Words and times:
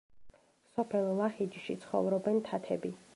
სოფელ 0.77 1.09
ლაჰიჯში 1.19 1.77
ცხოვრობენ 1.87 2.45
თათები. 2.49 2.95